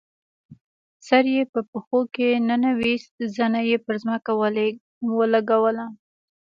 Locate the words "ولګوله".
5.19-5.85